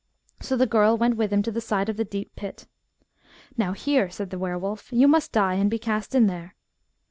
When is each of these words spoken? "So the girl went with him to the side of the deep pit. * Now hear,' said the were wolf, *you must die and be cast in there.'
"So 0.41 0.57
the 0.57 0.65
girl 0.65 0.97
went 0.97 1.15
with 1.15 1.31
him 1.31 1.43
to 1.43 1.51
the 1.51 1.61
side 1.61 1.87
of 1.87 1.95
the 1.95 2.03
deep 2.03 2.35
pit. 2.35 2.65
* 3.13 3.55
Now 3.55 3.73
hear,' 3.73 4.09
said 4.09 4.31
the 4.31 4.39
were 4.39 4.57
wolf, 4.57 4.91
*you 4.91 5.07
must 5.07 5.31
die 5.31 5.53
and 5.53 5.69
be 5.69 5.77
cast 5.77 6.15
in 6.15 6.25
there.' 6.25 6.55